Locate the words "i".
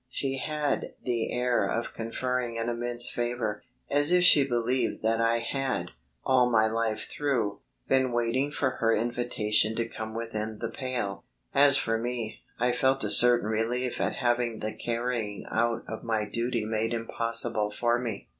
5.21-5.37, 12.59-12.71